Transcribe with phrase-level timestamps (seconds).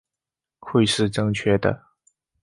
[0.57, 1.83] 会是正确的